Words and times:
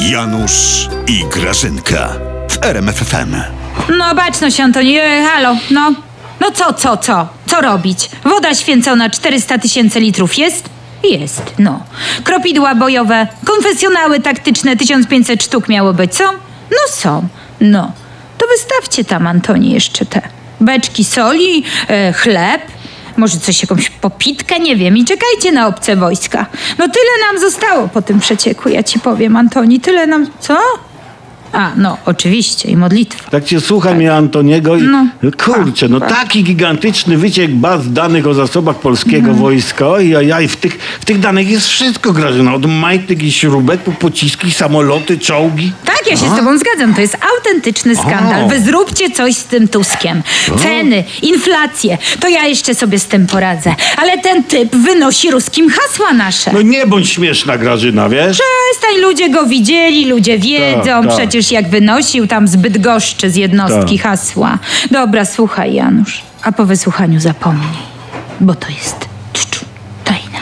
Janusz 0.00 0.88
i 1.06 1.24
Grażynka 1.24 2.08
w 2.50 2.64
RMFFM. 2.64 3.36
No 3.98 4.14
baczność, 4.14 4.60
Antoni, 4.60 4.98
e, 4.98 5.26
halo, 5.26 5.56
no. 5.70 5.92
No 6.40 6.50
co, 6.50 6.72
co, 6.72 6.96
co? 6.96 7.28
Co 7.46 7.60
robić? 7.60 8.10
Woda 8.24 8.54
święcona 8.54 9.10
400 9.10 9.58
tysięcy 9.58 10.00
litrów 10.00 10.38
jest? 10.38 10.68
Jest, 11.04 11.42
no. 11.58 11.84
Kropidła 12.24 12.74
bojowe, 12.74 13.26
konfesjonały 13.44 14.20
taktyczne 14.20 14.76
1500 14.76 15.42
sztuk 15.42 15.68
miało 15.68 15.92
być, 15.92 16.16
są? 16.16 16.24
No 16.70 16.88
są, 16.88 17.28
no. 17.60 17.92
To 18.38 18.46
wystawcie 18.46 19.04
tam, 19.04 19.26
Antoni, 19.26 19.72
jeszcze 19.72 20.06
te 20.06 20.22
beczki 20.60 21.04
soli, 21.04 21.64
e, 21.88 22.12
chleb, 22.12 22.62
może 23.18 23.38
coś, 23.38 23.62
jakąś 23.62 23.90
popitkę, 23.90 24.60
nie 24.60 24.76
wiem. 24.76 24.96
I 24.96 25.04
czekajcie 25.04 25.52
na 25.52 25.66
obce 25.66 25.96
wojska. 25.96 26.46
No 26.78 26.88
tyle 26.88 27.26
nam 27.26 27.40
zostało 27.40 27.88
po 27.88 28.02
tym 28.02 28.20
przecieku, 28.20 28.68
ja 28.68 28.82
ci 28.82 29.00
powiem, 29.00 29.36
Antoni, 29.36 29.80
tyle 29.80 30.06
nam... 30.06 30.26
Co? 30.40 30.58
A, 31.52 31.70
no, 31.76 31.96
oczywiście, 32.06 32.68
i 32.70 32.76
modlitwa. 32.76 33.30
Tak 33.30 33.44
cię 33.44 33.60
słucham 33.60 34.02
ja 34.02 34.14
Antoniego 34.16 34.76
i 34.76 34.82
No. 34.82 35.06
kurczę, 35.44 35.88
no 35.88 36.00
Tak, 36.00 36.08
taki 36.08 36.44
gigantyczny 36.44 37.18
wyciek 37.18 37.50
baz 37.50 37.92
danych 37.92 38.26
o 38.26 38.34
zasobach 38.34 38.76
polskiego 38.78 39.16
Mhm. 39.18 39.36
wojska. 39.38 39.88
Oj, 39.88 40.16
oj, 40.16 40.32
oj, 40.32 40.48
w 40.48 40.56
tych, 40.56 40.78
w 41.00 41.04
tych 41.04 41.20
danych 41.20 41.50
jest 41.50 41.66
wszystko, 41.68 42.12
Grażyna. 42.12 42.54
Od 42.54 42.66
majtek 42.66 43.22
i 43.22 43.32
śrubek 43.32 43.80
po 43.80 43.92
pociski, 43.92 44.52
samoloty, 44.52 45.18
czołgi. 45.18 45.72
Tak, 45.84 46.02
ja 46.10 46.16
się 46.16 46.30
z 46.34 46.36
tobą 46.36 46.58
zgadzam. 46.58 46.94
To 46.94 47.00
jest 47.00 47.16
autentyczny 47.36 47.96
skandal. 47.96 48.44
O. 48.44 48.48
Wy 48.48 48.60
zróbcie 48.60 49.10
coś 49.10 49.34
z 49.36 49.44
tym 49.44 49.68
Tuskiem. 49.68 50.22
Ceny, 50.62 51.04
inflacje, 51.22 51.98
to 52.20 52.28
ja 52.28 52.46
jeszcze 52.46 52.74
sobie 52.74 52.98
z 52.98 53.06
tym 53.06 53.26
poradzę. 53.26 53.74
Ale 53.96 54.18
ten 54.18 54.44
typ 54.44 54.76
wynosi 54.76 55.30
ruskim 55.30 55.70
hasła 55.70 56.12
nasze. 56.12 56.50
No 56.52 56.62
nie 56.62 56.86
bądź 56.86 57.08
śmieszna, 57.10 57.58
Grażyna, 57.58 58.08
wiesz? 58.08 58.38
Przestań, 58.38 59.00
ludzie 59.02 59.30
go 59.30 59.46
widzieli, 59.46 60.06
ludzie 60.06 60.38
wiedzą. 60.38 60.82
Tak, 60.84 61.06
tak. 61.06 61.16
Przecież 61.16 61.41
jak 61.50 61.68
wynosił 61.68 62.26
tam 62.26 62.48
zbyt 62.48 62.78
goszczy 62.78 63.30
z 63.30 63.36
jednostki 63.36 63.98
Tak. 63.98 64.02
hasła. 64.06 64.58
Dobra, 64.90 65.24
słuchaj, 65.24 65.74
Janusz. 65.74 66.22
A 66.42 66.52
po 66.52 66.66
wysłuchaniu 66.66 67.20
zapomnij. 67.20 67.78
Bo 68.40 68.54
to 68.54 68.68
jest 68.68 68.96
czczu, 69.32 69.64
tajna. 70.04 70.38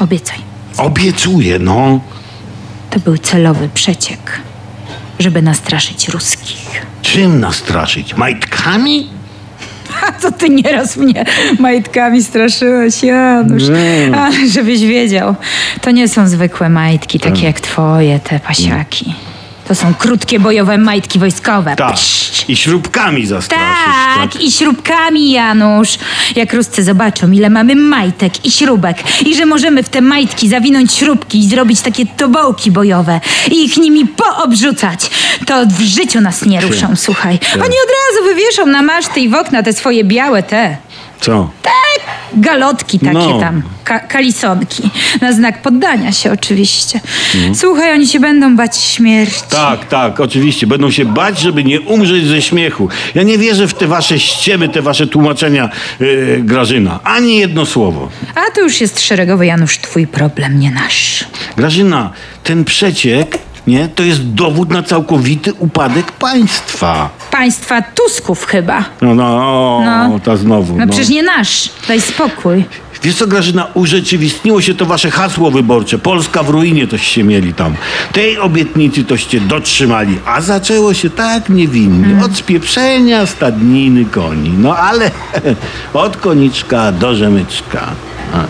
Obiecaj. 0.00 0.38
Obiecuję, 0.76 1.58
no. 1.58 2.00
To 2.90 3.00
był 3.00 3.18
celowy 3.18 3.68
przeciek, 3.74 4.40
żeby 5.18 5.42
nastraszyć 5.42 6.08
ruskich. 6.08 6.86
Czym 7.02 7.40
nastraszyć? 7.40 8.14
Majtkami? 8.16 9.10
A 10.08 10.12
to 10.12 10.32
ty 10.32 10.48
nieraz 10.48 10.96
mnie 10.96 11.24
majtkami 11.58 12.22
straszyłeś, 12.22 13.02
Janusz. 13.02 13.62
Ale 14.16 14.48
żebyś 14.48 14.80
wiedział, 14.80 15.34
to 15.80 15.90
nie 15.90 16.08
są 16.08 16.28
zwykłe 16.28 16.68
majtki, 16.68 17.20
takie 17.20 17.46
jak 17.46 17.60
twoje, 17.60 18.18
te 18.20 18.40
pasiaki. 18.40 19.14
To 19.68 19.74
są 19.74 19.94
krótkie 19.94 20.40
bojowe 20.40 20.78
majtki 20.78 21.18
wojskowe. 21.18 21.76
Tak. 21.76 21.92
Psz. 21.92 22.44
I 22.48 22.56
śrubkami 22.56 23.26
zastraszyć. 23.26 23.94
Tak, 24.16 24.42
i 24.42 24.52
śrubkami, 24.52 25.30
Janusz. 25.30 25.98
Jak 26.36 26.52
Ruscy 26.52 26.82
zobaczą, 26.84 27.30
ile 27.30 27.50
mamy 27.50 27.74
majtek 27.76 28.46
i 28.46 28.50
śrubek 28.50 28.96
i 29.26 29.36
że 29.36 29.46
możemy 29.46 29.82
w 29.82 29.88
te 29.88 30.00
majtki 30.00 30.48
zawinąć 30.48 30.92
śrubki 30.92 31.38
i 31.38 31.48
zrobić 31.48 31.80
takie 31.80 32.06
tobołki 32.06 32.70
bojowe 32.70 33.20
i 33.50 33.64
ich 33.64 33.76
nimi 33.76 34.06
poobrzucać, 34.06 35.00
to 35.46 35.66
w 35.66 35.80
życiu 35.80 36.20
nas 36.20 36.44
nie 36.46 36.60
ruszą, 36.60 36.96
słuchaj. 36.96 37.38
Oni 37.54 37.62
od 37.62 37.90
razu 37.98 38.34
wywieszą 38.34 38.66
na 38.66 38.82
maszty 38.82 39.20
i 39.20 39.28
w 39.28 39.34
okna 39.34 39.62
te 39.62 39.72
swoje 39.72 40.04
białe 40.04 40.42
te 40.42 40.76
Co? 41.20 41.50
galotki 42.34 42.98
takie 42.98 43.12
No. 43.12 43.40
tam, 43.40 43.62
ka- 43.84 44.00
kalisonki. 44.00 44.90
Na 45.20 45.32
znak 45.32 45.62
poddania 45.62 46.12
się 46.12 46.32
oczywiście. 46.32 47.00
Słuchaj, 47.54 47.92
oni 47.92 48.06
się 48.08 48.20
będą 48.20 48.56
bać 48.56 48.76
śmierci. 48.76 49.40
Tak, 49.50 49.84
tak, 49.88 50.20
oczywiście. 50.20 50.66
Będą 50.66 50.90
się 50.90 51.04
bać, 51.04 51.38
żeby 51.40 51.64
nie 51.64 51.80
umrzeć 51.80 52.26
ze 52.26 52.42
śmiechu. 52.42 52.88
Ja 53.14 53.22
nie 53.22 53.38
wierzę 53.38 53.68
w 53.68 53.74
te 53.74 53.86
wasze 53.86 54.18
ściemy, 54.20 54.68
te 54.68 54.82
wasze 54.82 55.06
tłumaczenia, 55.06 55.68
yy, 56.00 56.40
Grażyna. 56.44 57.00
Ani 57.04 57.36
jedno 57.36 57.66
słowo. 57.66 58.08
A 58.34 58.50
to 58.54 58.60
już 58.60 58.80
jest 58.80 59.00
szeregowy 59.00 59.46
Janusz, 59.46 59.78
twój 59.78 60.06
problem, 60.06 60.60
nie 60.60 60.70
nasz. 60.70 61.24
Grażyna, 61.56 62.10
ten 62.44 62.64
przeciek, 62.64 63.38
nie, 63.66 63.88
to 63.88 64.02
jest 64.02 64.28
dowód 64.32 64.70
na 64.70 64.82
całkowity 64.82 65.52
upadek 65.54 66.12
państwa. 66.12 67.10
Państwa 67.42 67.82
Tusków 67.82 68.44
chyba. 68.46 68.84
No, 69.02 69.14
no, 69.14 69.24
o, 69.26 69.82
No. 69.84 70.20
ta 70.20 70.36
znowu. 70.36 70.76
No, 70.78 70.86
przecież 70.86 71.08
nie 71.08 71.22
nasz. 71.22 71.70
Daj 71.88 72.00
spokój. 72.00 72.64
Wiesz 73.02 73.14
co, 73.16 73.26
Grażyna, 73.26 73.66
urzeczywistniło 73.74 74.60
się 74.60 74.74
to 74.74 74.86
wasze 74.86 75.10
hasło 75.10 75.50
wyborcze. 75.50 75.98
Polska 75.98 76.42
w 76.42 76.48
ruinie 76.48 76.86
toście 76.86 77.06
się 77.14 77.24
mieli 77.24 77.54
tam. 77.54 77.74
Tej 78.12 78.38
obietnicy 78.38 79.04
toście 79.04 79.40
dotrzymali, 79.40 80.18
a 80.26 80.40
zaczęło 80.40 80.94
się 80.94 81.10
tak 81.10 81.48
niewinnie. 81.48 82.24
Od 82.24 82.36
spieprzenia 82.36 83.26
stadniny 83.26 84.04
koni. 84.04 84.50
No 84.58 84.76
ale 84.76 85.10
od 85.94 86.16
koniczka 86.16 86.92
do 86.92 87.14
rzemyczka. 87.14 87.86
A. 88.34 88.44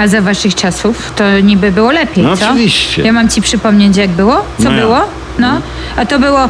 A 0.00 0.08
za 0.08 0.20
waszych 0.20 0.54
czasów 0.54 1.12
to 1.16 1.40
niby 1.40 1.72
było 1.72 1.90
lepiej, 1.92 2.24
No 2.24 2.36
co? 2.36 2.44
oczywiście. 2.50 3.02
Ja 3.02 3.12
mam 3.12 3.28
ci 3.28 3.42
przypomnieć, 3.42 3.96
jak 3.96 4.10
było? 4.10 4.36
Co 4.58 4.64
No 4.64 4.70
ja. 4.72 4.80
było? 4.80 5.00
No. 5.38 5.60
A 5.96 6.06
to 6.06 6.18
było 6.18 6.48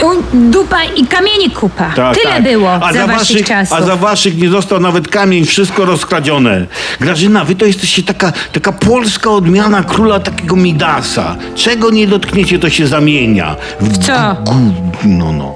u, 0.00 0.22
dupa 0.50 0.84
i 0.84 1.06
kamieni 1.06 1.50
kupa. 1.50 1.90
Tak, 1.96 2.14
Tyle 2.16 2.34
tak. 2.34 2.42
było 2.42 2.72
a 2.74 2.92
za, 2.92 3.06
waszych 3.06 3.18
waszych, 3.18 3.46
czasów. 3.46 3.78
A 3.78 3.82
za 3.82 3.96
waszych 3.96 4.36
nie 4.38 4.48
został 4.48 4.80
nawet 4.80 5.08
kamień, 5.08 5.44
wszystko 5.44 5.84
rozkradzione. 5.84 6.66
Grażyna, 7.00 7.44
wy 7.44 7.54
to 7.54 7.64
jesteście 7.66 8.02
taka, 8.02 8.32
taka 8.52 8.72
polska 8.72 9.30
odmiana 9.30 9.82
króla 9.84 10.20
takiego 10.20 10.56
Midasa. 10.56 11.36
Czego 11.54 11.90
nie 11.90 12.06
dotkniecie, 12.06 12.58
to 12.58 12.70
się 12.70 12.86
zamienia. 12.86 13.56
W 13.80 13.98
co? 13.98 14.12
gu- 14.12 14.72
No, 15.04 15.32
no. 15.32 15.54